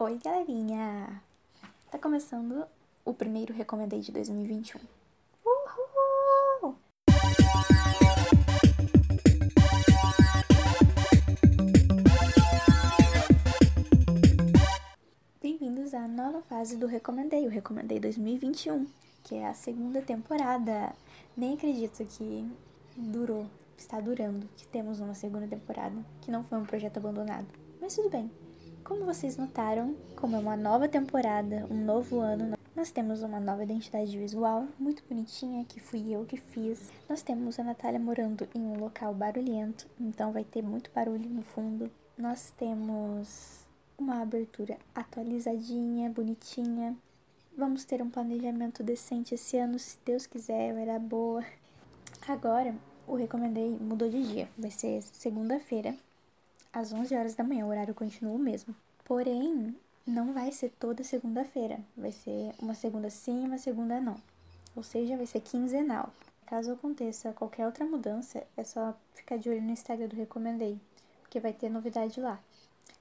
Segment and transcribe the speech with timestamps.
[0.00, 1.20] Oi, galerinha!
[1.90, 2.64] Tá começando
[3.04, 4.78] o primeiro Recomendei de 2021.
[5.44, 6.76] Uhul!
[15.42, 18.86] Bem-vindos à nova fase do Recomendei, o Recomendei 2021,
[19.24, 20.94] que é a segunda temporada.
[21.36, 22.48] Nem acredito que
[22.96, 27.48] durou, está durando, que temos uma segunda temporada, que não foi um projeto abandonado.
[27.80, 28.30] Mas tudo bem.
[28.88, 33.62] Como vocês notaram, como é uma nova temporada, um novo ano, nós temos uma nova
[33.62, 36.90] identidade visual, muito bonitinha, que fui eu que fiz.
[37.06, 41.42] Nós temos a Natália morando em um local barulhento, então vai ter muito barulho no
[41.42, 41.90] fundo.
[42.16, 43.66] Nós temos
[43.98, 46.96] uma abertura atualizadinha, bonitinha.
[47.58, 51.44] Vamos ter um planejamento decente esse ano, se Deus quiser, vai dar boa.
[52.26, 52.74] Agora,
[53.06, 54.48] o recomendei mudou de dia.
[54.56, 55.94] Vai ser segunda-feira,
[56.72, 57.66] às 11 horas da manhã.
[57.66, 58.74] O horário continua o mesmo.
[59.04, 59.74] Porém,
[60.06, 61.78] não vai ser toda segunda-feira.
[61.96, 64.16] Vai ser uma segunda sim, uma segunda não.
[64.74, 66.12] Ou seja, vai ser quinzenal.
[66.46, 70.80] Caso aconteça qualquer outra mudança, é só ficar de olho no Instagram do Recomendei,
[71.20, 72.40] porque vai ter novidade lá.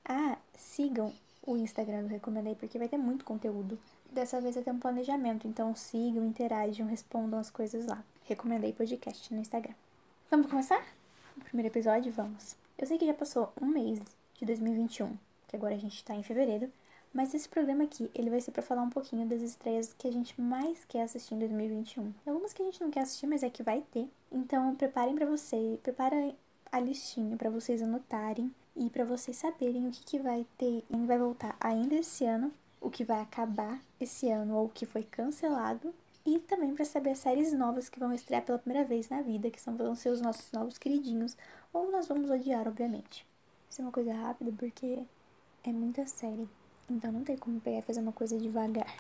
[0.04, 1.14] Ah, sigam
[1.46, 3.80] o Instagram do Recomendei, porque vai ter muito conteúdo.
[4.12, 8.04] Dessa vez ter um planejamento, então sigam, interajam, respondam as coisas lá.
[8.26, 9.76] Recomendei podcast no Instagram.
[10.30, 10.86] Vamos começar?
[11.38, 12.12] O primeiro episódio?
[12.12, 12.67] Vamos.
[12.78, 14.00] Eu sei que já passou um mês
[14.36, 16.72] de 2021, que agora a gente tá em fevereiro,
[17.12, 20.12] mas esse programa aqui, ele vai ser para falar um pouquinho das estreias que a
[20.12, 22.14] gente mais quer assistir em 2021.
[22.28, 24.08] Algumas que a gente não quer assistir, mas é que vai ter.
[24.32, 26.36] Então, preparem para vocês, preparem
[26.72, 31.06] a listinha para vocês anotarem e para vocês saberem o que, que vai ter e
[31.08, 35.02] vai voltar ainda esse ano, o que vai acabar esse ano ou o que foi
[35.02, 35.92] cancelado
[36.28, 39.50] e também para saber as séries novas que vão estrear pela primeira vez na vida,
[39.50, 41.38] que são, vão ser os nossos novos queridinhos,
[41.72, 43.26] ou nós vamos odiar, obviamente.
[43.70, 45.04] Isso é uma coisa rápida porque
[45.64, 46.46] é muita série,
[46.90, 48.94] então não tem como pegar e fazer uma coisa devagar.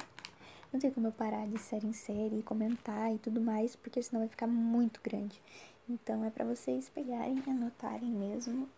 [0.72, 4.22] Não tem como eu parar de série em série, comentar e tudo mais, porque senão
[4.22, 5.42] vai ficar muito grande.
[5.89, 8.70] Então é para vocês pegarem, anotarem mesmo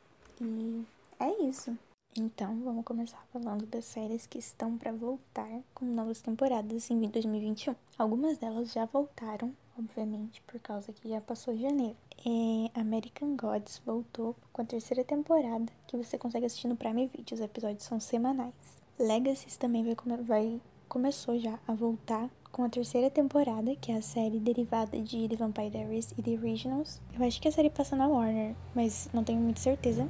[0.41, 0.83] e
[1.19, 1.77] é isso.
[2.17, 7.75] Então, vamos começar falando das séries que estão para voltar com novas temporadas em 2021.
[7.97, 11.95] Algumas delas já voltaram, obviamente, por causa que já passou janeiro.
[12.25, 17.35] É, American Gods voltou com a terceira temporada, que você consegue assistir no Prime Video.
[17.35, 18.53] Os episódios são semanais.
[18.97, 24.01] Legacy também vai, vai começou já a voltar com a terceira temporada, que é a
[24.01, 26.99] série derivada de The Vampire Diaries e The Originals.
[27.13, 30.09] Eu acho que a série passa na Warner, mas não tenho muita certeza.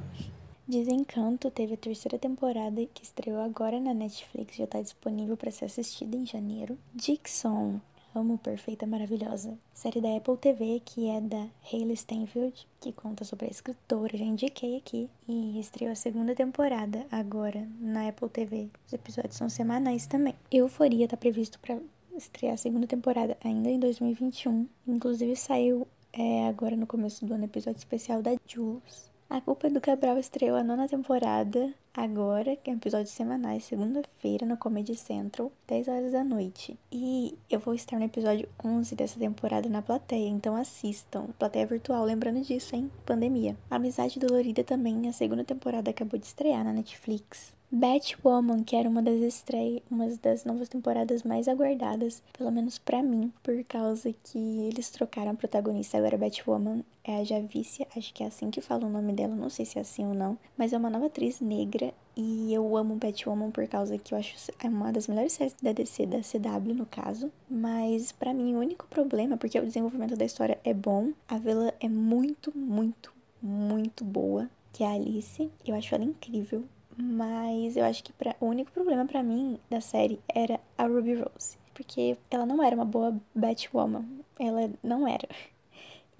[0.70, 5.64] Desencanto teve a terceira temporada que estreou agora na Netflix, já está disponível para ser
[5.64, 6.78] assistida em janeiro.
[6.94, 7.80] Dixon,
[8.14, 13.46] amo Perfeita Maravilhosa, série da Apple TV que é da Hayley Steinfeld, que conta sobre
[13.46, 18.68] a escritora, já indiquei aqui, e estreou a segunda temporada agora na Apple TV.
[18.86, 20.36] Os episódios são semanais também.
[20.52, 21.80] Euforia está previsto para
[22.16, 27.46] estrear a segunda temporada ainda em 2021, inclusive saiu é, agora no começo do ano
[27.46, 29.09] episódio especial da Jules.
[29.30, 33.62] A Culpa é do Cabral estreou a nona temporada agora, que é um episódio semanais,
[33.62, 36.76] segunda-feira, no Comedy Central, 10 horas da noite.
[36.90, 41.28] E eu vou estar no episódio 11 dessa temporada na plateia, então assistam.
[41.38, 42.90] Plateia virtual, lembrando disso, hein?
[43.06, 43.56] Pandemia.
[43.70, 47.59] Amizade Dolorida também, a segunda temporada acabou de estrear na Netflix.
[47.72, 53.00] Batwoman, que era uma das estreias, uma das novas temporadas mais aguardadas, pelo menos para
[53.00, 55.96] mim, por causa que eles trocaram a protagonista.
[55.96, 59.48] Agora Batwoman é a Javícia, acho que é assim que fala o nome dela, não
[59.48, 62.96] sei se é assim ou não, mas é uma nova atriz negra e eu amo
[62.96, 66.74] Batwoman por causa que eu acho é uma das melhores séries da DC, da CW
[66.74, 67.30] no caso.
[67.48, 71.70] Mas para mim o único problema, porque o desenvolvimento da história é bom, a vilã
[71.78, 75.48] é muito, muito, muito boa, que é a Alice.
[75.64, 76.64] Eu acho ela incrível.
[77.00, 81.14] Mas eu acho que pra, o único problema para mim da série era a Ruby
[81.14, 81.56] Rose.
[81.72, 84.04] Porque ela não era uma boa Batwoman.
[84.38, 85.26] Ela não era.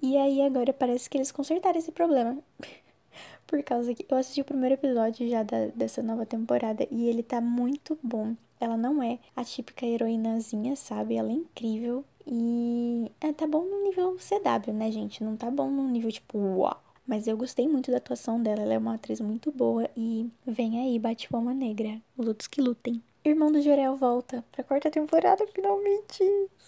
[0.01, 2.37] E aí agora parece que eles consertaram esse problema.
[3.45, 7.21] Por causa que eu assisti o primeiro episódio já da, dessa nova temporada e ele
[7.21, 8.35] tá muito bom.
[8.59, 11.15] Ela não é a típica heroínazinha, sabe?
[11.15, 12.03] Ela é incrível.
[12.25, 15.23] E é, tá bom no nível CW, né, gente?
[15.23, 16.81] Não tá bom no nível tipo, uau.
[17.07, 20.79] Mas eu gostei muito da atuação dela, ela é uma atriz muito boa e vem
[20.79, 23.01] aí, Batwoman Negra, lutos que lutem.
[23.23, 26.23] Irmão do Jorel volta pra quarta temporada, finalmente!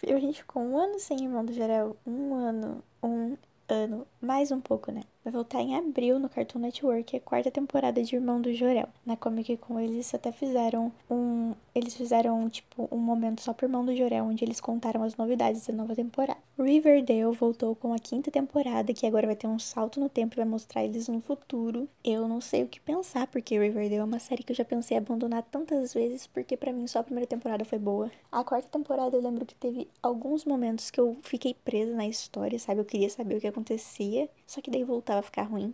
[0.08, 1.98] A gente ficou um ano sem Irmão do Jorel.
[2.06, 3.36] Um ano, um
[3.68, 5.02] ano Mais um pouco, né?
[5.24, 8.90] Vai voltar em abril no Cartoon Network, a quarta temporada de Irmão do Jorel.
[9.06, 11.54] Na Comic Con eles até fizeram um.
[11.74, 15.66] Eles fizeram, tipo, um momento só pro Irmão do Jorel, onde eles contaram as novidades
[15.66, 16.38] da nova temporada.
[16.60, 20.38] Riverdale voltou com a quinta temporada, que agora vai ter um salto no tempo e
[20.38, 21.88] vai mostrar eles no futuro.
[22.04, 24.98] Eu não sei o que pensar, porque Riverdale é uma série que eu já pensei
[24.98, 28.12] abandonar tantas vezes, porque para mim só a primeira temporada foi boa.
[28.30, 32.60] A quarta temporada eu lembro que teve alguns momentos que eu fiquei presa na história,
[32.60, 32.82] sabe?
[32.82, 35.74] Eu queria saber o que acontecia, só que daí voltava a ficar ruim.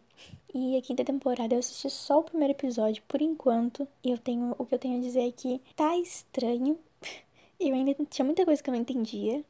[0.53, 3.87] E a quinta temporada eu assisti só o primeiro episódio por enquanto.
[4.03, 6.77] E eu tenho o que eu tenho a dizer é que tá estranho.
[7.59, 9.43] Eu ainda tinha muita coisa que eu não entendia,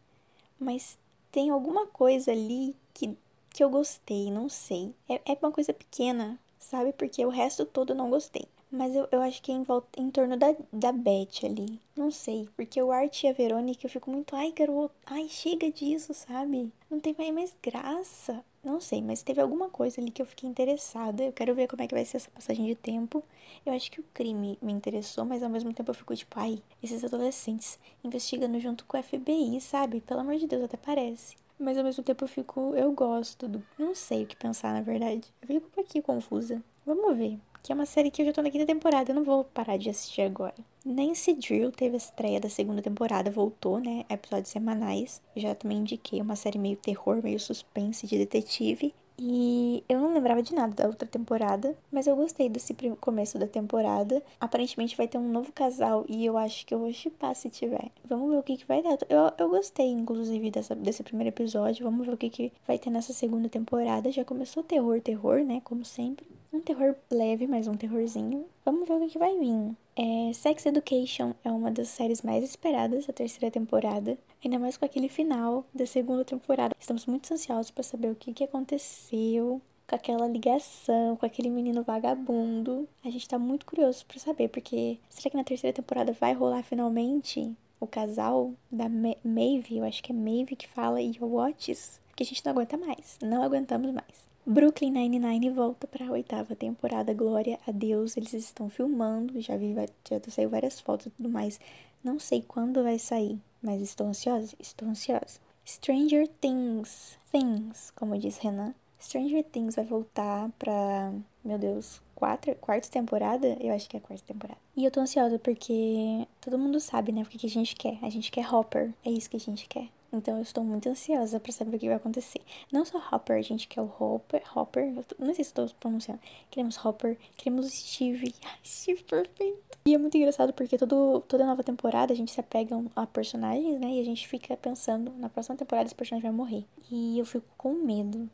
[0.60, 0.98] mas
[1.32, 3.16] tem alguma coisa ali que,
[3.52, 4.96] que eu gostei, não sei.
[5.08, 6.92] É, é uma coisa pequena, sabe?
[6.92, 8.48] Porque o resto todo eu não gostei.
[8.72, 11.80] Mas eu, eu acho que é em, volta, em torno da, da Beth ali.
[11.96, 12.50] Não sei.
[12.56, 14.36] Porque o Art e a Verônica eu fico muito.
[14.36, 14.96] Ai, garoto.
[15.06, 16.74] Ai, chega disso, sabe?
[16.90, 18.44] Não tem mais graça.
[18.64, 21.24] Não sei, mas teve alguma coisa ali que eu fiquei interessada.
[21.24, 23.24] Eu quero ver como é que vai ser essa passagem de tempo.
[23.66, 26.62] Eu acho que o crime me interessou, mas ao mesmo tempo eu fico tipo, ai,
[26.84, 30.02] esses adolescentes investigando junto com o FBI, sabe?
[30.02, 31.38] Pelo amor de Deus, até parece.
[31.58, 33.64] Mas ao mesmo tempo eu fico, eu gosto do.
[33.78, 35.34] Não sei o que pensar, na verdade.
[35.42, 36.62] Eu fico um pouquinho confusa.
[36.86, 39.24] Vamos ver que é uma série que eu já tô na quinta temporada, eu não
[39.24, 40.56] vou parar de assistir agora.
[40.86, 44.06] Nancy Drill teve a estreia da segunda temporada, voltou, né?
[44.10, 45.22] Episódios semanais.
[45.36, 48.94] Já também indiquei uma série meio terror, meio suspense de detetive.
[49.22, 53.46] E eu não lembrava de nada da outra temporada, mas eu gostei desse começo da
[53.46, 54.24] temporada.
[54.40, 57.92] Aparentemente vai ter um novo casal e eu acho que eu vou chipar se tiver.
[58.06, 58.98] Vamos ver o que, que vai dar.
[59.10, 61.84] Eu, eu gostei, inclusive, dessa, desse primeiro episódio.
[61.84, 64.10] Vamos ver o que, que vai ter nessa segunda temporada.
[64.10, 65.62] Já começou terror, terror, né?
[65.66, 66.26] Como sempre.
[66.54, 68.46] Um terror leve, mas um terrorzinho.
[68.64, 69.76] Vamos ver o que, que vai vir.
[70.02, 74.86] É, Sex Education é uma das séries mais esperadas da terceira temporada, ainda mais com
[74.86, 76.74] aquele final da segunda temporada.
[76.80, 81.84] Estamos muito ansiosos para saber o que, que aconteceu com aquela ligação, com aquele menino
[81.84, 82.88] vagabundo.
[83.04, 86.64] A gente tá muito curioso para saber, porque será que na terceira temporada vai rolar
[86.64, 89.80] finalmente o casal da Ma Maeve?
[89.80, 92.78] Eu acho que é Maeve que fala e o Watts, que a gente não aguenta
[92.78, 93.18] mais.
[93.22, 94.29] Não aguentamos mais.
[94.52, 97.14] Brooklyn Nine-Nine volta para a oitava temporada.
[97.14, 99.40] Glória a Deus, eles estão filmando.
[99.40, 99.76] Já vi,
[100.10, 101.60] já saiu várias fotos e tudo mais.
[102.04, 104.56] Não sei quando vai sair, mas estou ansiosa.
[104.60, 105.40] Estou ansiosa.
[105.64, 108.74] Stranger Things, Things, como diz Renan.
[109.00, 111.14] Stranger Things vai voltar pra,
[111.46, 113.56] meu Deus, quatro, quarta temporada?
[113.60, 114.60] Eu acho que é a quarta temporada.
[114.76, 118.00] E eu tô ansiosa porque todo mundo sabe, né, o que, que a gente quer.
[118.02, 119.90] A gente quer Hopper, é isso que a gente quer.
[120.12, 122.42] Então eu estou muito ansiosa para saber o que vai acontecer.
[122.72, 126.20] Não só Hopper, a gente quer o Hopper, Hopper, não sei se estou pronunciando.
[126.50, 128.34] Queremos Hopper, queremos Steve.
[128.44, 129.60] Ai, Steve perfeito.
[129.86, 133.80] E é muito engraçado porque todo, toda nova temporada a gente se apega a personagens,
[133.80, 133.88] né?
[133.88, 136.66] E a gente fica pensando, na próxima temporada esse personagem vai morrer.
[136.92, 138.30] E eu fico com medo.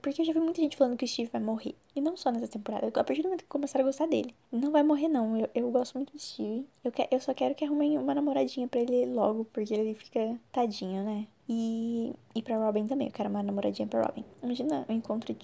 [0.00, 1.74] Porque eu já vi muita gente falando que o Steve vai morrer.
[1.94, 2.86] E não só nessa temporada.
[2.86, 4.34] A partir do momento que começaram a gostar dele.
[4.50, 5.36] Não vai morrer, não.
[5.36, 6.66] Eu, eu gosto muito do Steve.
[6.82, 9.44] Eu, que, eu só quero que arrumem uma namoradinha pra ele logo.
[9.46, 11.26] Porque ele fica tadinho, né?
[11.48, 13.08] E, e pra Robin também.
[13.08, 14.24] Eu quero uma namoradinha pra Robin.
[14.42, 15.36] Imagina um encontro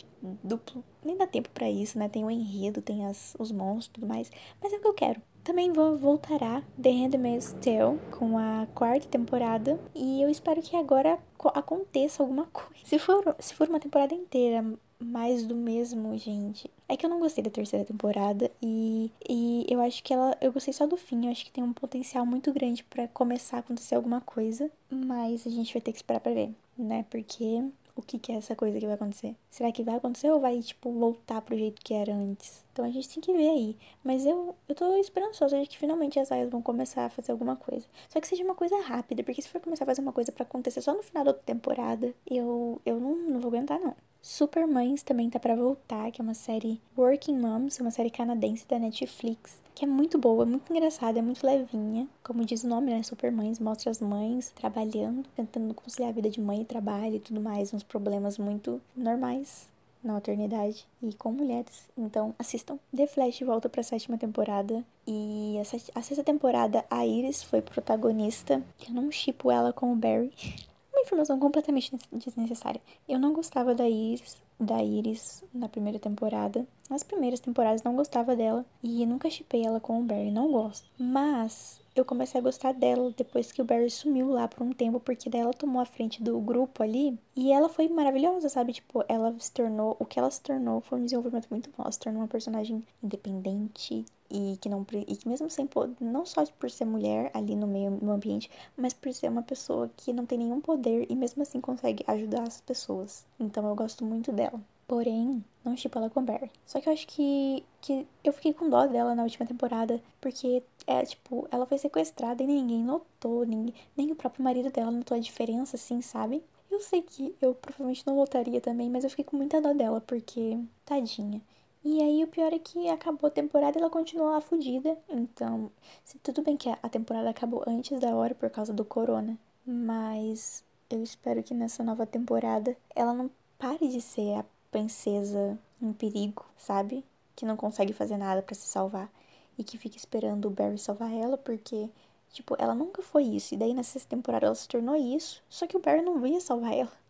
[0.43, 0.83] duplo.
[1.05, 2.09] Nem dá tempo para isso, né?
[2.09, 4.31] Tem o enredo, tem as, os monstros e tudo mais.
[4.63, 5.21] Mas é o que eu quero.
[5.49, 9.81] Também voltará The Handmaid's Tale com a quarta temporada.
[9.95, 11.19] E eu espero que agora
[11.55, 12.85] aconteça alguma coisa.
[12.85, 14.63] Se for, se for uma temporada inteira
[15.01, 16.71] mais do mesmo, gente.
[16.87, 20.37] É que eu não gostei da terceira temporada e, e eu acho que ela.
[20.39, 21.25] Eu gostei só do fim.
[21.25, 24.71] Eu acho que tem um potencial muito grande para começar a acontecer alguma coisa.
[24.91, 27.07] Mas a gente vai ter que esperar pra ver, né?
[27.09, 27.65] Porque
[27.99, 29.35] o que, que é essa coisa que vai acontecer?
[29.51, 32.65] Será que vai acontecer ou vai, tipo, voltar pro jeito que era antes?
[32.73, 33.77] Então a gente tem que ver aí.
[34.05, 37.57] Mas eu, eu tô esperançosa de que finalmente as aias vão começar a fazer alguma
[37.57, 37.87] coisa.
[38.09, 40.45] Só que seja uma coisa rápida, porque se for começar a fazer uma coisa para
[40.45, 43.97] acontecer só no final da temporada, eu, eu não, não vou aguentar, não.
[44.21, 48.67] Super Mães também tá para voltar, que é uma série Working Moms, uma série canadense
[48.67, 52.07] da Netflix, que é muito boa, muito engraçada, é muito levinha.
[52.23, 53.03] Como diz o nome, né?
[53.03, 57.21] Super Mães mostra as mães trabalhando, tentando conciliar a vida de mãe e trabalho e
[57.21, 59.69] tudo mais, uns problemas muito normais
[60.03, 61.89] na maternidade e com mulheres.
[61.97, 62.79] Então, assistam.
[62.95, 65.57] The Flash volta para a sétima temporada e
[65.95, 68.63] a, sexta temporada a Iris foi protagonista.
[68.87, 70.33] Eu não chipo ela com o Barry.
[71.09, 72.83] Informação completamente desnecessária.
[73.09, 76.67] Eu não gostava da Iris, da Iris na primeira temporada.
[76.91, 80.87] Nas primeiras temporadas não gostava dela e nunca chipei ela com o Barry, não gosto.
[80.99, 85.01] Mas eu comecei a gostar dela depois que o Barry sumiu lá por um tempo,
[85.01, 88.73] porque daí ela tomou a frente do grupo ali e ela foi maravilhosa, sabe?
[88.73, 91.83] Tipo, ela se tornou, o que ela se tornou foi um desenvolvimento muito bom.
[91.83, 95.69] Ela se tornou uma personagem independente e que não e que mesmo sem
[96.01, 99.91] não só por ser mulher ali no meio no ambiente, mas por ser uma pessoa
[99.97, 103.27] que não tem nenhum poder e mesmo assim consegue ajudar as pessoas.
[103.41, 104.61] Então eu gosto muito dela.
[104.87, 106.51] Porém, não tipo ela com Barry.
[106.65, 110.63] Só que eu acho que, que eu fiquei com dó dela na última temporada, porque
[110.89, 115.15] é tipo, ela foi sequestrada e ninguém notou, ninguém, nem o próprio marido dela notou
[115.15, 116.43] a diferença, assim, sabe?
[116.71, 120.01] Eu sei que eu provavelmente não voltaria também, mas eu fiquei com muita dó dela,
[120.01, 121.43] porque tadinha.
[121.85, 124.97] E aí o pior é que acabou a temporada e ela continuou lá fugida.
[125.11, 125.71] Então,
[126.05, 130.65] se, tudo bem que a temporada acabou antes da hora por causa do corona, mas
[130.89, 136.45] eu espero que nessa nova temporada ela não pare de ser a princesa em perigo,
[136.57, 137.05] sabe?
[137.37, 139.11] Que não consegue fazer nada para se salvar
[139.59, 141.91] e que fica esperando o Barry salvar ela porque,
[142.33, 143.55] tipo, ela nunca foi isso.
[143.55, 146.73] E daí nessa temporada ela se tornou isso, só que o Barry não ia salvar
[146.73, 146.93] ela.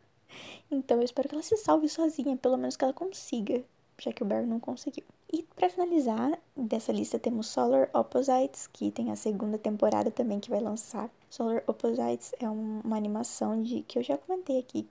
[0.71, 3.65] Então eu espero que ela se salve sozinha, pelo menos que ela consiga,
[3.99, 5.05] já que o Barry não conseguiu.
[5.33, 10.51] E para finalizar, dessa lista temos Solar Opposites, que tem a segunda temporada também que
[10.51, 11.11] vai lançar.
[11.31, 14.87] Solar Opposites é uma animação de que eu já comentei aqui,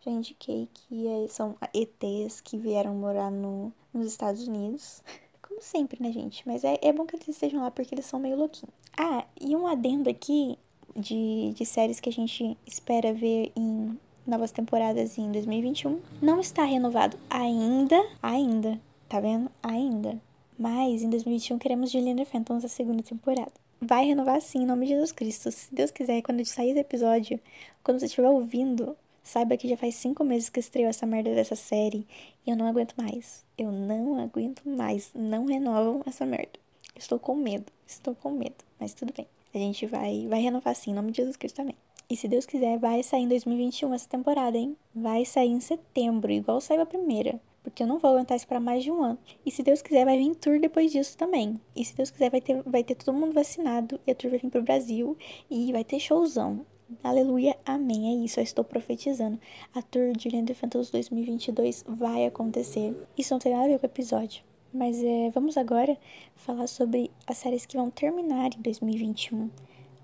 [0.00, 5.00] já indiquei que é, são ETs que vieram morar no, nos Estados Unidos.
[5.52, 6.42] Como sempre, né, gente?
[6.48, 8.74] Mas é, é bom que eles estejam lá porque eles são meio louquinhos.
[8.96, 10.58] Ah, e um adendo aqui
[10.96, 16.00] de, de séries que a gente espera ver em novas temporadas em 2021.
[16.22, 18.80] Não está renovado ainda, ainda,
[19.10, 19.50] tá vendo?
[19.62, 20.18] Ainda.
[20.58, 23.52] Mas em 2021 queremos Juliana Phantoms a segunda temporada.
[23.78, 25.52] Vai renovar sim, em nome de Jesus Cristo.
[25.52, 27.38] Se Deus quiser, quando sair esse episódio,
[27.84, 31.54] quando você estiver ouvindo, Saiba que já faz cinco meses que estreou essa merda dessa
[31.54, 32.06] série
[32.46, 33.44] e eu não aguento mais.
[33.56, 35.10] Eu não aguento mais.
[35.14, 36.58] Não renovam essa merda.
[36.96, 37.66] Estou com medo.
[37.86, 38.64] Estou com medo.
[38.80, 39.26] Mas tudo bem.
[39.54, 41.76] A gente vai, vai renovar sim, em nome de Jesus Cristo também.
[42.10, 44.76] E se Deus quiser, vai sair em 2021 essa temporada, hein?
[44.94, 47.40] Vai sair em setembro, igual saiu a primeira.
[47.62, 49.18] Porque eu não vou aguentar isso para mais de um ano.
[49.46, 51.60] E se Deus quiser, vai vir tour depois disso também.
[51.76, 54.00] E se Deus quiser, vai ter, vai ter todo mundo vacinado.
[54.06, 55.16] E a tour vai vir pro Brasil.
[55.48, 56.66] E vai ter showzão.
[57.02, 58.10] Aleluia, amém.
[58.10, 59.38] É isso, eu estou profetizando.
[59.74, 62.94] A Tour de Julian Phantoms 2022 vai acontecer.
[63.16, 64.42] Isso não tem nada a ver com o episódio.
[64.74, 65.96] Mas é, vamos agora
[66.34, 69.50] falar sobre as séries que vão terminar em 2021.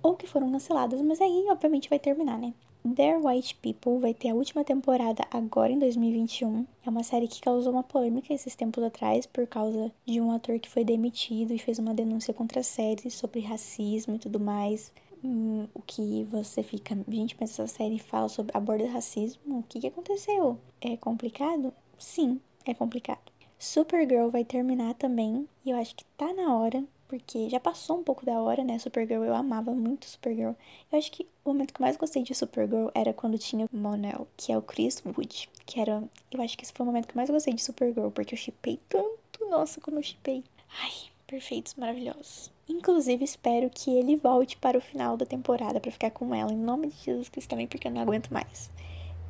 [0.02, 2.54] Ou que foram canceladas, mas aí obviamente vai terminar, né?
[2.94, 6.64] Their White People vai ter a última temporada agora em 2021.
[6.86, 10.58] É uma série que causou uma polêmica esses tempos atrás por causa de um ator
[10.60, 14.92] que foi demitido e fez uma denúncia contra a série sobre racismo e tudo mais
[15.22, 16.96] hum, o que você fica.
[17.08, 19.58] Gente, mas essa série fala sobre aborda racismo.
[19.58, 20.58] O que, que aconteceu?
[20.80, 21.72] É complicado?
[21.98, 23.32] Sim, é complicado.
[23.58, 25.48] Supergirl vai terminar também.
[25.64, 26.84] E eu acho que tá na hora.
[27.08, 28.78] Porque já passou um pouco da hora, né?
[28.78, 30.52] Supergirl, eu amava muito Supergirl.
[30.92, 34.52] Eu acho que o momento que mais gostei de Supergirl era quando tinha Monel, que
[34.52, 35.48] é o Chris Wood.
[35.64, 36.02] Que era.
[36.30, 38.78] Eu acho que esse foi o momento que mais gostei de Supergirl, porque eu chipei
[38.90, 39.48] tanto.
[39.48, 40.44] Nossa, como eu chipei.
[40.82, 40.92] Ai,
[41.26, 42.52] perfeitos, maravilhosos.
[42.68, 46.56] Inclusive, espero que ele volte para o final da temporada para ficar com ela, em
[46.56, 48.70] nome de Jesus Cristo também, porque eu não aguento mais.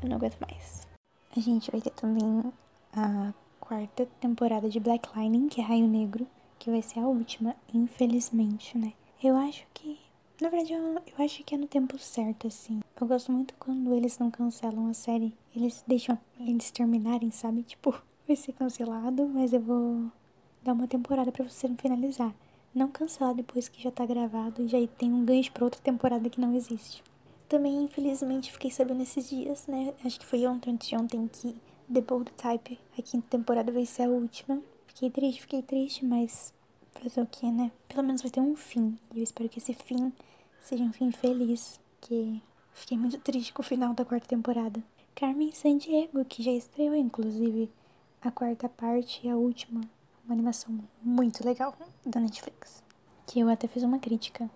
[0.03, 0.87] Eu não aguento mais.
[1.37, 2.53] A gente vai ter também
[2.93, 6.27] a quarta temporada de Black Lightning, que é Raio Negro,
[6.59, 8.93] que vai ser a última, infelizmente, né?
[9.23, 9.99] Eu acho que.
[10.41, 12.81] Na verdade, eu, eu acho que é no tempo certo, assim.
[13.01, 15.35] Eu gosto muito quando eles não cancelam a série.
[15.55, 17.63] Eles deixam eles terminarem, sabe?
[17.63, 17.91] Tipo,
[18.27, 20.11] vai ser cancelado, mas eu vou
[20.63, 22.35] Dá uma temporada para você finalizar.
[22.79, 26.31] Não cancelar depois que já tá gravado e já tem um gancho pra outra temporada
[26.31, 27.03] que não existe.
[27.49, 29.93] Também, infelizmente, fiquei sabendo esses dias, né?
[30.05, 31.57] Acho que foi ontem, de ontem, que
[31.93, 34.63] The Bold Type, a quinta temporada, vai ser a última.
[34.87, 36.55] Fiquei triste, fiquei triste, mas
[36.93, 37.73] fazer o que, né?
[37.89, 38.97] Pelo menos vai ter um fim.
[39.13, 40.13] E eu espero que esse fim
[40.61, 41.81] seja um fim feliz.
[42.01, 42.41] Que
[42.73, 44.81] fiquei muito triste com o final da quarta temporada.
[45.17, 47.69] Carmen Sandiego, que já estreou, inclusive,
[48.23, 49.81] a quarta parte e a última
[50.29, 52.85] uma animação muito legal da Netflix.
[53.27, 54.49] Que eu até fiz uma crítica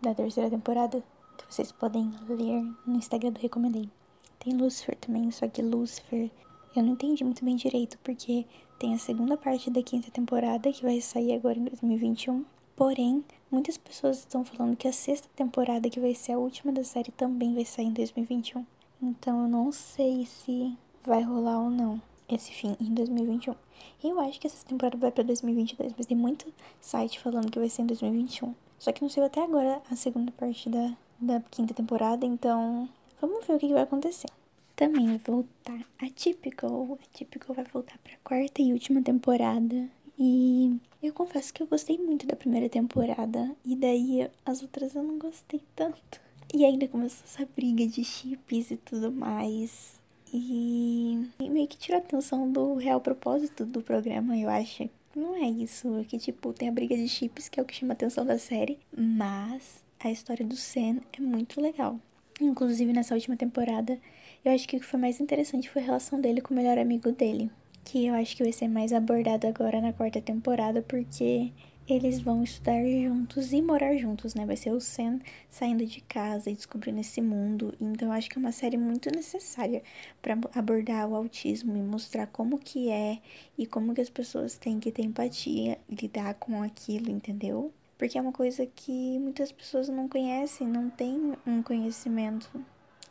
[0.00, 1.04] da terceira temporada,
[1.36, 3.90] que vocês podem ler no Instagram do Recomendei.
[4.38, 6.30] Tem Lucifer também, só que Lucifer
[6.74, 8.46] eu não entendi muito bem direito, porque
[8.78, 12.44] tem a segunda parte da quinta temporada que vai sair agora em 2021.
[12.74, 16.84] Porém, muitas pessoas estão falando que a sexta temporada, que vai ser a última da
[16.84, 18.64] série, também vai sair em 2021.
[19.02, 23.54] Então eu não sei se vai rolar ou não esse fim em 2021.
[24.02, 26.46] Eu acho que essa temporada vai para 2022, mas tem muito
[26.80, 28.54] site falando que vai ser em 2021.
[28.78, 32.88] Só que não sei até agora a segunda parte da, da quinta temporada, então
[33.20, 34.28] vamos ver o que, que vai acontecer.
[34.76, 36.98] Também vai voltar a Typical.
[37.02, 39.88] A Typical vai voltar para quarta e última temporada.
[40.16, 45.02] E Eu confesso que eu gostei muito da primeira temporada, e daí as outras eu
[45.02, 46.20] não gostei tanto.
[46.52, 49.97] E ainda começou essa briga de chips e tudo mais.
[50.32, 54.88] E, e meio que tirou a atenção do real propósito do programa, eu acho.
[55.16, 57.74] Não é isso, é que tipo, tem a briga de chips, que é o que
[57.74, 61.98] chama a atenção da série, mas a história do Sam é muito legal.
[62.40, 63.98] Inclusive nessa última temporada,
[64.44, 66.78] eu acho que o que foi mais interessante foi a relação dele com o melhor
[66.78, 67.50] amigo dele.
[67.84, 71.50] Que eu acho que vai ser mais abordado agora na quarta temporada, porque
[71.88, 74.44] eles vão estudar juntos e morar juntos, né?
[74.44, 77.74] Vai ser o Sam saindo de casa e descobrindo esse mundo.
[77.80, 79.82] Então, eu acho que é uma série muito necessária
[80.20, 83.18] para abordar o autismo e mostrar como que é
[83.56, 87.72] e como que as pessoas têm que ter empatia, lidar com aquilo, entendeu?
[87.96, 92.48] Porque é uma coisa que muitas pessoas não conhecem, não têm um conhecimento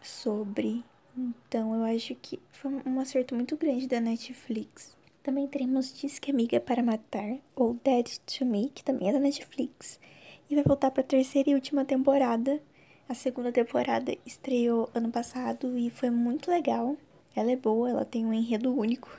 [0.02, 0.84] sobre.
[1.18, 4.97] Então eu acho que foi um acerto muito grande da Netflix.
[5.28, 10.00] Também teremos Disque Amiga para Matar, ou Dead to Me, que também é da Netflix.
[10.50, 12.62] E vai voltar para a terceira e última temporada.
[13.10, 16.96] A segunda temporada estreou ano passado e foi muito legal.
[17.36, 19.10] Ela é boa, ela tem um enredo único.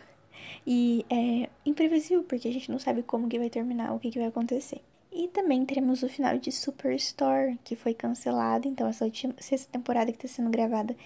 [0.66, 4.18] E é imprevisível, porque a gente não sabe como que vai terminar, o que, que
[4.18, 4.80] vai acontecer.
[5.12, 8.66] E também teremos o final de Superstore, que foi cancelado.
[8.66, 10.96] Então, essa última, sexta temporada que está sendo gravada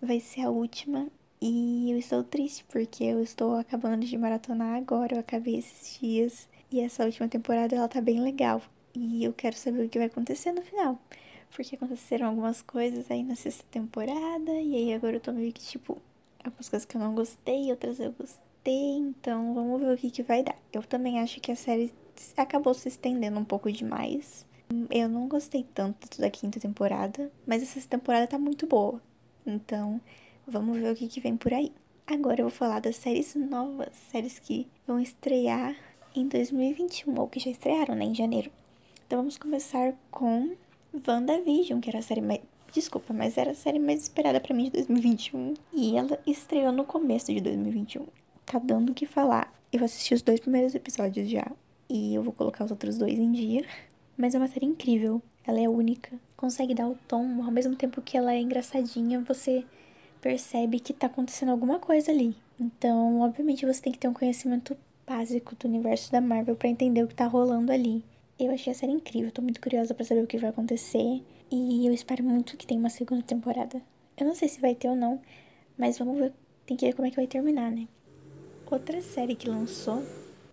[0.00, 1.08] vai ser a última.
[1.44, 5.16] E eu estou triste porque eu estou acabando de maratonar agora.
[5.16, 6.48] Eu acabei esses dias.
[6.70, 8.62] E essa última temporada ela tá bem legal.
[8.94, 10.96] E eu quero saber o que vai acontecer no final.
[11.52, 14.52] Porque aconteceram algumas coisas aí na sexta temporada.
[14.52, 16.00] E aí agora eu tô meio que tipo.
[16.44, 18.98] Algumas coisas que eu não gostei, outras eu gostei.
[18.98, 20.56] Então vamos ver o que, que vai dar.
[20.72, 21.92] Eu também acho que a série
[22.36, 24.46] acabou se estendendo um pouco demais.
[24.88, 29.02] Eu não gostei tanto da quinta temporada, mas essa temporada tá muito boa.
[29.44, 30.00] Então,
[30.46, 31.72] vamos ver o que, que vem por aí.
[32.06, 35.76] Agora eu vou falar das séries novas, séries que vão estrear
[36.14, 38.50] em 2021, ou que já estrearam, né, em janeiro.
[39.06, 40.54] Então vamos começar com
[41.06, 42.40] WandaVision, que era a série mais.
[42.72, 45.54] Desculpa, mas era a série mais esperada para mim de 2021.
[45.72, 48.06] E ela estreou no começo de 2021.
[48.46, 49.52] Tá dando o que falar.
[49.72, 51.46] Eu assisti os dois primeiros episódios já
[51.88, 53.64] e eu vou colocar os outros dois em dia.
[54.16, 58.00] Mas é uma série incrível, ela é única, consegue dar o tom, ao mesmo tempo
[58.00, 59.64] que ela é engraçadinha, você
[60.22, 62.34] percebe que tá acontecendo alguma coisa ali.
[62.58, 64.74] Então, obviamente, você tem que ter um conhecimento
[65.06, 68.02] básico do universo da Marvel para entender o que tá rolando ali.
[68.38, 71.86] Eu achei a série incrível, tô muito curiosa para saber o que vai acontecer e
[71.86, 73.82] eu espero muito que tenha uma segunda temporada.
[74.16, 75.20] Eu não sei se vai ter ou não,
[75.76, 76.32] mas vamos ver,
[76.64, 77.88] tem que ver como é que vai terminar, né?
[78.70, 80.02] Outra série que lançou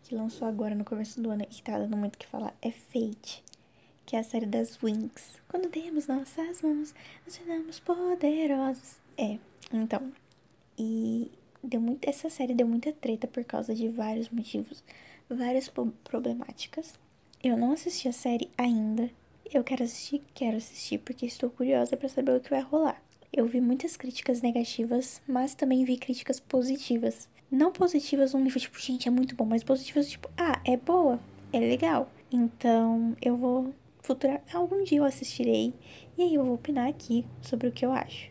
[0.03, 2.55] que lançou agora no começo do ano e que tá dando muito o que falar
[2.63, 3.43] é Fate,
[4.07, 5.39] que é a série das Wings.
[5.47, 8.95] Quando temos nossas mãos, nos tornamos poderosos.
[9.19, 9.37] É,
[9.73, 10.13] então.
[10.77, 11.29] E
[11.61, 14.81] deu muito, essa série deu muita treta por causa de vários motivos,
[15.29, 15.69] várias
[16.05, 16.93] problemáticas.
[17.43, 19.11] Eu não assisti a série ainda.
[19.51, 23.01] Eu quero assistir, quero assistir porque estou curiosa para saber o que vai rolar.
[23.31, 27.27] Eu vi muitas críticas negativas, mas também vi críticas positivas.
[27.51, 31.19] Não positivas um nível tipo, gente, é muito bom, mas positivas tipo, ah, é boa,
[31.51, 32.09] é legal.
[32.31, 35.73] Então, eu vou futurar, algum dia eu assistirei
[36.17, 38.29] e aí eu vou opinar aqui sobre o que eu acho.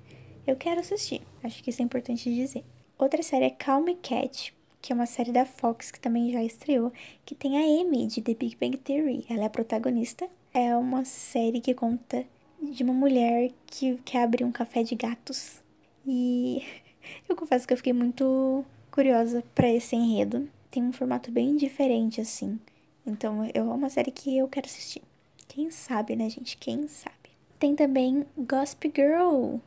[0.49, 2.65] Eu quero assistir, acho que isso é importante dizer.
[2.99, 6.91] Outra série é Calm Cat, que é uma série da Fox que também já estreou,
[7.27, 9.27] que tem a Amy de The Big Bang Theory.
[9.29, 10.27] Ela é a protagonista.
[10.55, 12.25] É uma série que conta
[12.63, 15.63] de uma mulher que quer abrir um café de gatos.
[16.07, 16.65] E
[17.29, 20.49] eu confesso que eu fiquei muito curiosa para esse enredo.
[20.71, 22.59] Tem um formato bem diferente, assim.
[23.07, 25.03] Então, é uma série que eu quero assistir.
[25.47, 26.57] Quem sabe, né, gente?
[26.57, 27.17] Quem sabe?
[27.59, 29.59] Tem também Gossip Girl,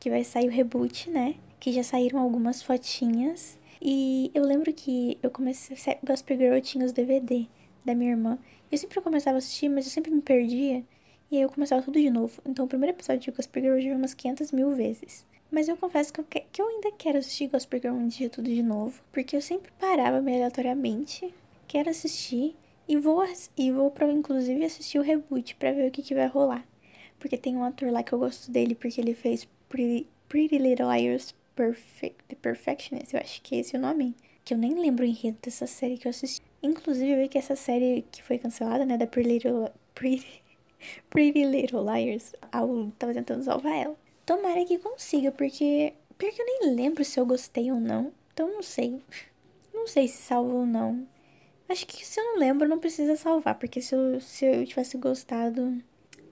[0.00, 1.36] que vai sair o reboot, né?
[1.60, 3.58] Que já saíram algumas fotinhas.
[3.80, 5.76] E eu lembro que eu comecei.
[6.02, 7.46] Gossip Girl eu tinha os DVD
[7.84, 8.38] da minha irmã.
[8.72, 10.82] Eu sempre começava a assistir, mas eu sempre me perdia.
[11.30, 12.40] E aí eu começava tudo de novo.
[12.46, 15.26] Então o primeiro episódio de Gossip Girl eu já vi umas 500 mil vezes.
[15.50, 18.30] Mas eu confesso que eu, que, que eu ainda quero assistir Gospel Girl um dia
[18.30, 19.02] tudo de novo.
[19.12, 21.34] Porque eu sempre parava meio aleatoriamente.
[21.66, 22.56] Quero assistir.
[22.88, 23.24] E vou,
[23.56, 26.64] e vou pra, inclusive, assistir o reboot pra ver o que, que vai rolar.
[27.18, 30.88] Porque tem um ator lá que eu gosto dele, porque ele fez Pretty, Pretty Little
[30.88, 34.16] Liars Perfect, The Perfectionist, eu acho que é esse o nome.
[34.44, 36.42] Que eu nem lembro o enredo dessa série que eu assisti.
[36.62, 40.42] Inclusive, eu vi que essa série que foi cancelada, né, da Pretty Little, Pretty,
[41.08, 43.96] Pretty Little Liars, eu tava tentando salvar ela.
[44.26, 45.94] Tomara que consiga, porque.
[46.18, 48.12] Porque eu nem lembro se eu gostei ou não.
[48.32, 49.00] Então não sei.
[49.72, 51.06] Não sei se salvo ou não.
[51.66, 54.98] Acho que se eu não lembro, não precisa salvar, porque se eu, se eu tivesse
[54.98, 55.80] gostado.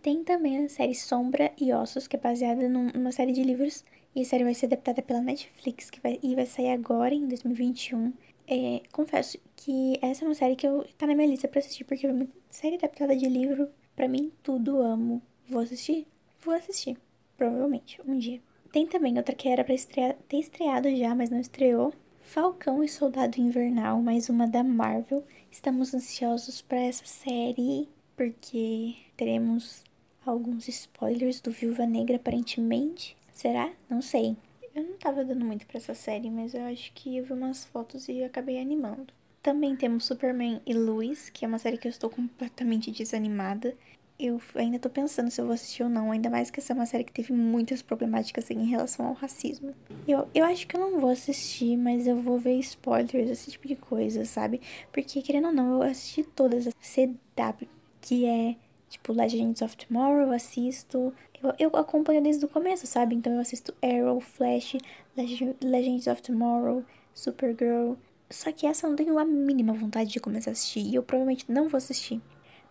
[0.02, 3.84] Tem também a série Sombra e Ossos, que é baseada numa série de livros.
[4.14, 7.26] E a série vai ser adaptada pela Netflix, que vai, e vai sair agora, em
[7.26, 8.12] 2021.
[8.46, 11.84] É, confesso que essa é uma série que eu, tá na minha lista pra assistir,
[11.84, 15.20] porque é uma série adaptada de livro, pra mim, tudo amo.
[15.48, 16.06] Vou assistir?
[16.40, 16.96] Vou assistir.
[17.36, 18.40] Provavelmente, um dia.
[18.72, 21.92] Tem também outra que era pra estrear, ter estreado já, mas não estreou.
[22.22, 25.24] Falcão e Soldado Invernal, mais uma da Marvel.
[25.50, 29.84] Estamos ansiosos para essa série, porque teremos
[30.28, 33.16] alguns spoilers do Viúva Negra, aparentemente.
[33.32, 33.70] Será?
[33.88, 34.36] Não sei.
[34.74, 37.64] Eu não tava dando muito pra essa série, mas eu acho que eu vi umas
[37.64, 39.12] fotos e acabei animando.
[39.42, 43.74] Também temos Superman e Lois, que é uma série que eu estou completamente desanimada.
[44.18, 46.74] Eu ainda tô pensando se eu vou assistir ou não, ainda mais que essa é
[46.74, 49.72] uma série que teve muitas problemáticas assim, em relação ao racismo.
[50.06, 53.68] Eu, eu acho que eu não vou assistir, mas eu vou ver spoilers, esse tipo
[53.68, 54.60] de coisa, sabe?
[54.92, 57.68] Porque, querendo ou não, eu assisti todas as CW,
[58.00, 58.56] que é
[58.88, 61.12] tipo Legends of Tomorrow, eu assisto.
[61.42, 63.14] Eu, eu acompanho desde o começo, sabe?
[63.14, 64.76] Então eu assisto Arrow, Flash,
[65.16, 67.94] Leg Legends of Tomorrow, Supergirl.
[68.30, 70.80] Só que essa eu não tenho a mínima vontade de começar a assistir.
[70.80, 72.20] E eu provavelmente não vou assistir.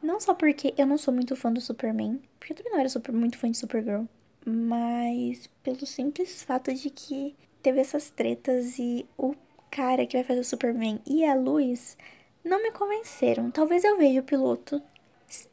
[0.01, 2.89] Não só porque eu não sou muito fã do Superman, porque eu também não era
[2.89, 4.03] super, muito fã de Supergirl,
[4.45, 9.34] mas pelo simples fato de que teve essas tretas e o
[9.71, 11.97] cara que vai fazer o Superman e a Luz
[12.43, 13.51] não me convenceram.
[13.51, 14.82] Talvez eu veja o piloto.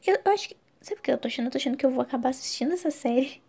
[0.06, 0.56] Eu, eu acho que.
[0.80, 1.46] Sabe o que eu tô achando?
[1.46, 3.42] Eu tô achando que eu vou acabar assistindo essa série.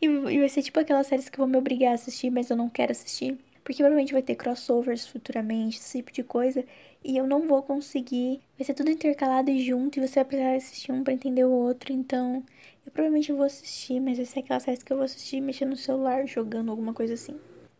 [0.00, 2.56] E, e vai ser tipo aquelas séries que vão me obrigar a assistir, mas eu
[2.56, 3.38] não quero assistir.
[3.62, 6.64] Porque provavelmente vai ter crossovers futuramente, esse tipo de coisa.
[7.04, 8.40] E eu não vou conseguir.
[8.58, 9.98] Vai ser tudo intercalado e junto.
[9.98, 11.92] E você vai precisar assistir um pra entender o outro.
[11.92, 12.44] Então,
[12.84, 15.76] eu provavelmente vou assistir, mas vai ser aquelas séries que eu vou assistir mexendo no
[15.76, 17.38] celular, jogando alguma coisa assim.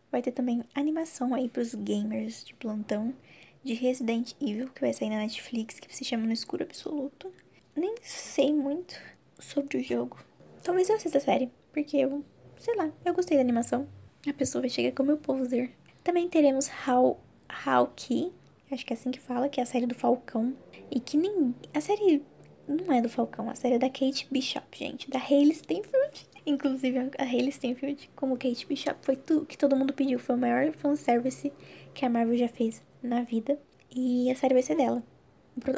[0.09, 3.13] Vai ter também animação aí pros gamers de plantão.
[3.61, 7.31] De Resident Evil, que vai sair na Netflix, que se chama No Escuro Absoluto.
[7.75, 8.95] Nem sei muito
[9.39, 10.17] sobre o jogo.
[10.63, 12.23] Talvez eu assista a série, porque eu,
[12.57, 13.87] sei lá, eu gostei da animação.
[14.27, 15.71] A pessoa vai chegar como meu poser.
[16.03, 17.19] Também teremos How,
[17.65, 18.31] How Key,
[18.71, 20.55] acho que é assim que fala, que é a série do Falcão.
[20.91, 21.55] E que nem.
[21.73, 22.23] A série
[22.67, 25.09] não é do Falcão, a série é da Kate Bishop, gente.
[25.09, 26.27] Da Hayley Steinfeld.
[26.45, 30.19] Inclusive, a Hayley Steinfeld, como Kate Bishop, foi tudo que todo mundo pediu.
[30.19, 31.51] Foi o maior fanservice
[31.93, 33.59] que a Marvel já fez na vida.
[33.95, 35.03] E a série vai ser dela.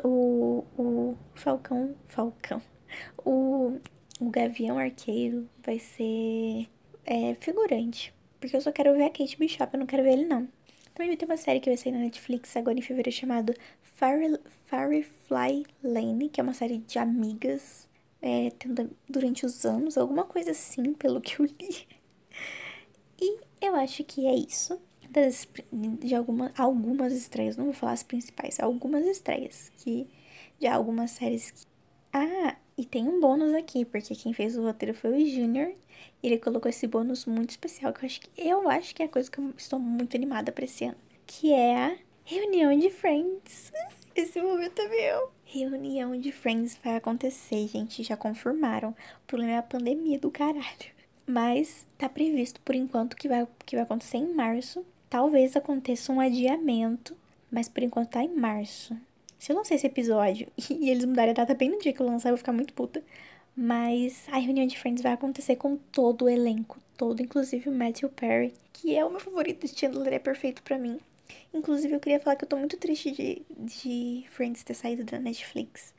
[0.04, 1.96] O, o Falcão.
[2.08, 2.62] Falcão.
[3.26, 3.80] O,
[4.20, 6.70] o Gavião Arqueiro vai ser
[7.06, 8.14] é, figurante.
[8.40, 10.48] Porque eu só quero ver a Kate Bishop, eu não quero ver ele, não.
[10.94, 15.66] Também vai ter uma série que vai sair na Netflix agora em fevereiro chamada Firefly
[15.84, 17.90] Lane, que é uma série de amigas
[18.22, 18.52] é,
[19.10, 21.88] durante os anos, alguma coisa assim, pelo que eu li.
[23.20, 24.80] E eu acho que é isso.
[25.16, 30.08] Das, de alguma, algumas estreias, não vou falar as principais, algumas estreias que
[30.60, 31.66] de algumas séries que...
[32.12, 35.74] Ah, e tem um bônus aqui, porque quem fez o roteiro foi o Junior
[36.28, 39.10] ele colocou esse bônus muito especial que eu acho que eu acho que é a
[39.10, 43.72] coisa que eu estou muito animada para esse ano, que é a reunião de Friends.
[44.16, 45.30] Esse momento é meu.
[45.44, 48.92] Reunião de Friends vai acontecer, gente, já confirmaram.
[48.92, 50.96] O problema é a pandemia do caralho.
[51.28, 54.86] Mas tá previsto por enquanto que vai, que vai acontecer em março.
[55.10, 57.16] Talvez aconteça um adiamento,
[57.52, 58.96] mas por enquanto tá em março.
[59.38, 62.06] Se eu sei esse episódio e eles mudarem a data bem no dia que eu
[62.06, 63.04] lançar, eu vou ficar muito puta.
[63.56, 68.10] Mas a reunião de Friends vai acontecer com todo o elenco, todo, inclusive o Matthew
[68.10, 69.68] Perry, que é o meu favorito.
[69.68, 71.00] Chandler é perfeito para mim.
[71.54, 75.20] Inclusive, eu queria falar que eu tô muito triste de, de Friends ter saído da
[75.20, 75.94] Netflix.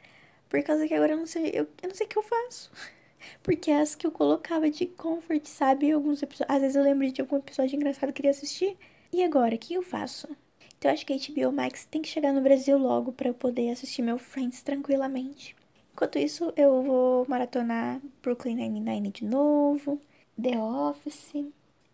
[0.51, 2.71] Por causa que agora eu não sei, eu, eu não sei o que eu faço.
[3.43, 5.91] Porque as que eu colocava de comfort, sabe?
[5.91, 6.55] Alguns episódios.
[6.55, 8.77] Às vezes eu lembro de algum episódio engraçado que eu queria assistir.
[9.17, 10.29] E agora, o que eu faço?
[10.77, 13.71] Então acho que a HBO Max tem que chegar no Brasil logo para eu poder
[13.71, 15.57] assistir meu Friends tranquilamente.
[15.95, 19.99] Enquanto isso, eu vou maratonar Brooklyn Nine-Nine de novo,
[20.39, 21.33] The Office.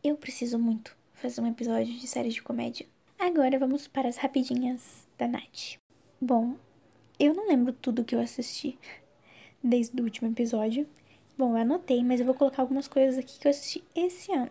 [0.02, 2.86] Eu preciso muito fazer um episódio de séries de comédia.
[3.16, 5.78] Agora vamos para as rapidinhas da Nath.
[6.20, 6.56] Bom,
[7.20, 8.76] eu não lembro tudo que eu assisti
[9.62, 10.88] desde o último episódio.
[11.38, 14.50] Bom, eu anotei, mas eu vou colocar algumas coisas aqui que eu assisti esse ano.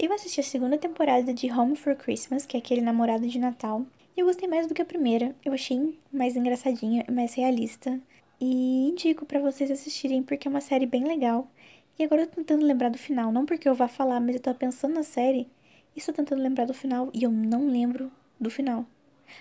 [0.00, 3.84] Eu assisti a segunda temporada de Home for Christmas, que é aquele namorado de Natal.
[4.16, 5.34] E eu gostei mais do que a primeira.
[5.44, 8.00] Eu achei mais engraçadinha, mais realista.
[8.40, 11.50] E indico para vocês assistirem porque é uma série bem legal.
[11.98, 14.40] E agora eu tô tentando lembrar do final, não porque eu vá falar, mas eu
[14.40, 15.48] tô pensando na série
[15.96, 18.08] e estou tentando lembrar do final e eu não lembro
[18.38, 18.86] do final.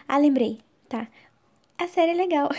[0.08, 0.58] Ah, lembrei.
[0.90, 1.08] Tá.
[1.78, 2.50] A série é legal.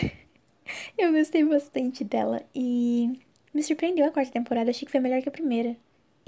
[0.97, 3.19] eu gostei bastante dela e
[3.53, 5.77] me surpreendeu a quarta temporada, achei que foi melhor que a primeira.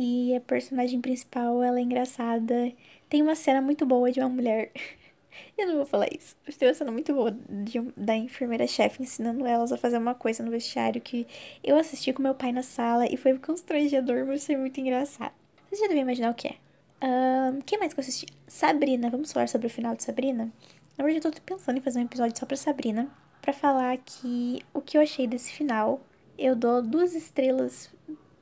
[0.02, 2.72] E a personagem principal, ela é engraçada.
[3.06, 4.72] Tem uma cena muito boa de uma mulher
[5.58, 6.34] Eu não vou falar isso.
[6.58, 10.50] Tem uma cena muito boa de, da enfermeira-chefe ensinando elas a fazer uma coisa no
[10.50, 11.26] vestiário que
[11.62, 15.34] eu assisti com meu pai na sala e foi constrangedor, mas foi muito engraçado.
[15.68, 16.56] Vocês já devem imaginar o que é.
[17.02, 18.26] Um, que mais que eu assisti?
[18.48, 20.50] Sabrina, vamos falar sobre o final de Sabrina?
[20.96, 23.06] Na verdade, eu tô pensando em fazer um episódio só pra Sabrina,
[23.42, 26.00] para falar que o que eu achei desse final.
[26.38, 27.90] Eu dou duas estrelas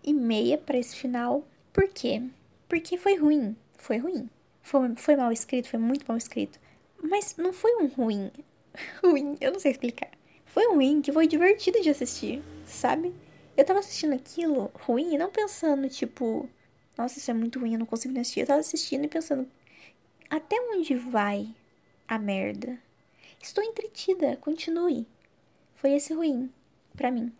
[0.09, 1.47] e meia para esse final.
[1.73, 2.23] Por quê?
[2.68, 3.57] Porque foi ruim.
[3.77, 4.29] Foi ruim.
[4.62, 6.59] Foi, foi mal escrito, foi muito mal escrito.
[7.03, 8.31] Mas não foi um ruim.
[9.03, 10.11] ruim, eu não sei explicar.
[10.47, 13.14] Foi um ruim que foi divertido de assistir, sabe?
[13.57, 16.49] Eu tava assistindo aquilo ruim e não pensando, tipo,
[16.97, 18.40] nossa, isso é muito ruim, eu não consigo assistir.
[18.40, 19.49] Eu tava assistindo e pensando,
[20.31, 21.55] até onde vai
[22.07, 22.79] a merda?
[23.40, 25.07] Estou entretida, continue.
[25.75, 26.51] Foi esse ruim
[26.97, 27.33] para mim.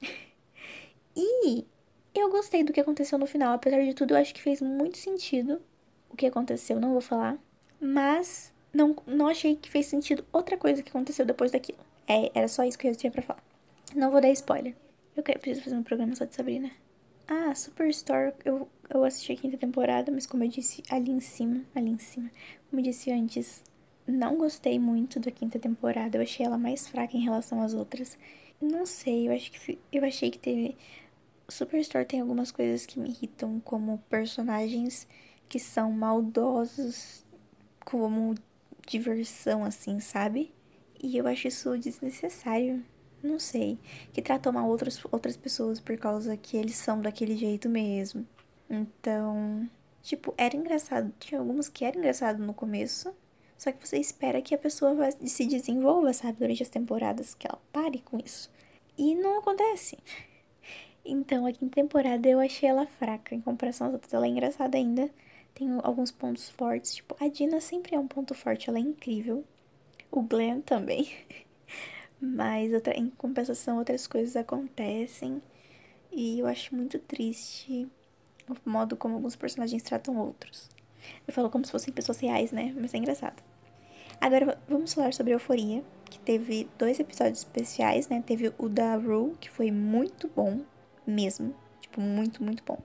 [1.16, 1.64] e
[2.14, 4.98] eu gostei do que aconteceu no final, apesar de tudo, eu acho que fez muito
[4.98, 5.60] sentido
[6.10, 7.38] o que aconteceu, não vou falar,
[7.80, 11.78] mas não, não achei que fez sentido outra coisa que aconteceu depois daquilo.
[12.06, 13.42] É, era só isso que eu tinha para falar.
[13.94, 14.74] Não vou dar spoiler.
[15.16, 16.70] Eu quero, preciso fazer um programa só de Sabrina.
[17.28, 21.62] Ah, Superstore, eu, eu assisti a quinta temporada, mas como eu disse ali em cima,
[21.74, 22.30] ali em cima,
[22.68, 23.62] como eu disse antes,
[24.06, 26.16] não gostei muito da quinta temporada.
[26.16, 28.18] Eu achei ela mais fraca em relação às outras.
[28.60, 30.76] Não sei, eu acho que eu achei que teve
[31.48, 35.06] Superstore tem algumas coisas que me irritam, como personagens
[35.48, 37.24] que são maldosos,
[37.84, 38.34] como
[38.86, 40.52] diversão assim, sabe?
[41.02, 42.84] E eu acho isso desnecessário.
[43.22, 43.78] Não sei.
[44.12, 48.26] Que tratam mal outras, outras pessoas por causa que eles são daquele jeito mesmo.
[48.68, 49.68] Então,
[50.02, 51.12] tipo, era engraçado.
[51.18, 53.14] Tinha algumas que era engraçado no começo.
[53.56, 57.60] Só que você espera que a pessoa se desenvolva, sabe, durante as temporadas, que ela
[57.72, 58.50] pare com isso.
[58.98, 59.98] E não acontece.
[61.04, 63.34] Então, a quinta temporada eu achei ela fraca.
[63.34, 65.10] Em comparação às outras, ela é engraçada ainda.
[65.54, 66.94] Tem alguns pontos fortes.
[66.96, 69.44] Tipo, a Dina sempre é um ponto forte, ela é incrível.
[70.10, 71.10] O Glenn também.
[72.20, 75.42] Mas outra, em compensação, outras coisas acontecem.
[76.12, 77.88] E eu acho muito triste
[78.48, 80.68] o modo como alguns personagens tratam outros.
[81.26, 82.72] Eu falo como se fossem pessoas reais, né?
[82.76, 83.42] Mas é engraçado.
[84.20, 88.22] Agora vamos falar sobre Euforia, que teve dois episódios especiais, né?
[88.24, 90.60] Teve o da Rue, que foi muito bom
[91.06, 91.54] mesmo.
[91.80, 92.78] Tipo, muito, muito bom.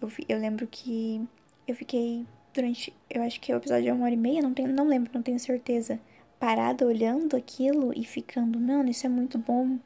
[0.00, 1.26] Eu, eu lembro que
[1.66, 2.94] eu fiquei durante.
[3.08, 5.22] Eu acho que o episódio é uma hora e meia, não, tenho, não lembro, não
[5.22, 6.00] tenho certeza.
[6.38, 9.78] Parada olhando aquilo e ficando, mano, isso é muito bom.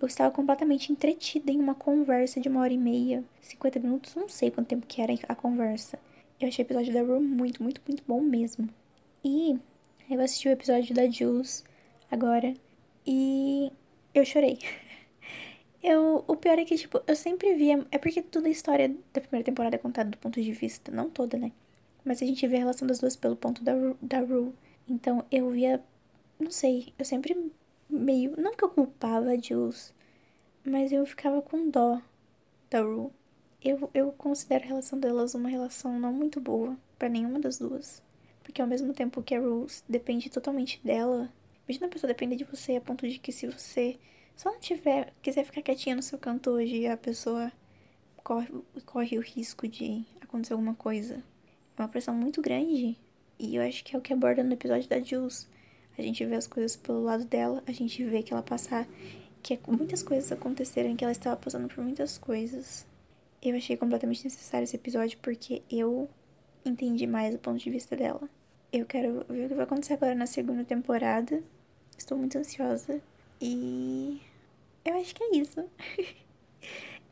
[0.00, 4.28] Eu estava completamente entretida em uma conversa de uma hora e meia, 50 minutos, não
[4.28, 5.98] sei quanto tempo que era a conversa.
[6.40, 8.68] Eu achei o episódio da Rue muito, muito, muito bom mesmo.
[9.24, 9.58] E
[10.08, 11.64] eu assisti o episódio da Jules
[12.10, 12.54] agora
[13.06, 13.72] e
[14.14, 14.58] eu chorei.
[15.82, 17.86] Eu, o pior é que, tipo, eu sempre via.
[17.90, 20.90] É porque toda a história da primeira temporada é contada do ponto de vista.
[20.90, 21.52] Não toda, né?
[22.04, 24.52] Mas a gente vê a relação das duas pelo ponto da, da Rue.
[24.88, 25.82] Então eu via.
[26.38, 26.92] Não sei.
[26.98, 27.52] Eu sempre
[27.88, 28.34] meio.
[28.40, 29.94] Não que eu culpava a Jules.
[30.64, 32.00] Mas eu ficava com dó
[32.70, 33.10] da Rue.
[33.62, 38.02] Eu, eu considero a relação delas uma relação não muito boa para nenhuma das duas.
[38.42, 41.30] Porque ao mesmo tempo que a Rose depende totalmente dela,
[41.66, 43.98] imagina a pessoa depender de você a ponto de que se você
[44.38, 47.50] só não tiver, quiser ficar quietinha no seu canto hoje, a pessoa
[48.22, 48.48] corre,
[48.86, 51.24] corre o risco de acontecer alguma coisa.
[51.76, 52.96] É uma pressão muito grande.
[53.36, 55.48] E eu acho que é o que aborda no episódio da Jules.
[55.98, 58.86] A gente vê as coisas pelo lado dela, a gente vê que ela passar,
[59.42, 62.86] que é muitas coisas aconteceram, que ela estava passando por muitas coisas.
[63.42, 66.08] Eu achei completamente necessário esse episódio porque eu
[66.64, 68.30] entendi mais o ponto de vista dela.
[68.72, 71.42] Eu quero ver o que vai acontecer agora na segunda temporada.
[71.98, 73.02] Estou muito ansiosa.
[73.40, 74.20] E
[74.88, 75.64] eu acho que é isso.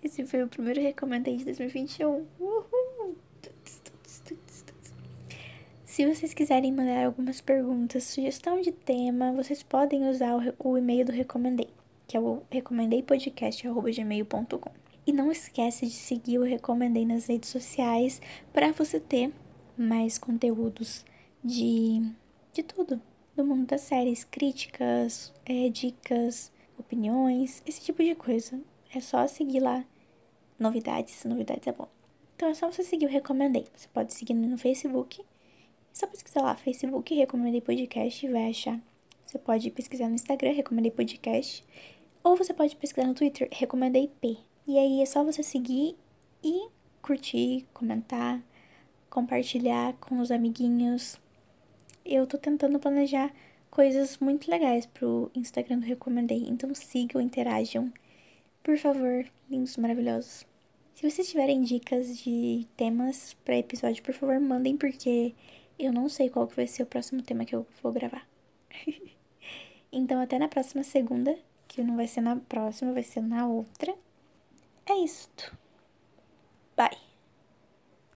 [0.02, 2.26] Esse foi o primeiro Recomendei de 2021.
[2.38, 3.16] Uhul!
[5.84, 11.06] Se vocês quiserem mandar algumas perguntas, sugestão de tema, vocês podem usar o, o e-mail
[11.06, 11.70] do Recomendei,
[12.06, 14.70] que é o recomendeipodcast.gmail.com.
[15.06, 18.20] E não esquece de seguir o Recomendei nas redes sociais
[18.52, 19.32] para você ter
[19.76, 21.04] mais conteúdos
[21.42, 22.02] de,
[22.52, 23.00] de tudo.
[23.34, 26.50] Do mundo das séries, críticas, é, dicas,
[26.86, 28.60] opiniões, esse tipo de coisa.
[28.94, 29.84] É só seguir lá.
[30.58, 31.88] Novidades, novidades é bom.
[32.34, 33.66] Então é só você seguir o Recomendei.
[33.74, 35.20] Você pode seguir no Facebook.
[35.20, 35.24] É
[35.92, 38.80] só pesquisar lá, Facebook Recomendei Podcast e vai achar.
[39.26, 41.64] Você pode pesquisar no Instagram, Recomendei Podcast.
[42.22, 44.38] Ou você pode pesquisar no Twitter, Recomendei P.
[44.66, 45.96] E aí é só você seguir
[46.42, 46.68] e
[47.02, 48.42] curtir, comentar,
[49.10, 51.18] compartilhar com os amiguinhos,
[52.04, 53.32] eu tô tentando planejar
[53.76, 56.46] coisas muito legais pro Instagram do Recomendei.
[56.48, 57.92] Então sigam, interajam.
[58.62, 60.46] Por favor, lindos maravilhosos.
[60.94, 65.34] Se vocês tiverem dicas de temas para episódio, por favor, mandem, porque
[65.78, 68.26] eu não sei qual que vai ser o próximo tema que eu vou gravar.
[69.92, 73.94] então, até na próxima segunda, que não vai ser na próxima, vai ser na outra.
[74.86, 75.54] É isto.